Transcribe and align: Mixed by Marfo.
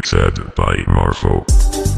Mixed 0.00 0.54
by 0.56 0.76
Marfo. 0.86 1.89